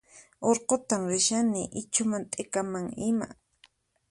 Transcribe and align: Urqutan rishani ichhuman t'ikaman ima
Urqutan 0.51 1.01
rishani 1.11 1.61
ichhuman 1.81 2.23
t'ikaman 2.31 2.85
ima 3.09 3.27